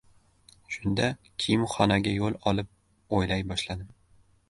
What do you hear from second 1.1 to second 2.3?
kiyimxonaga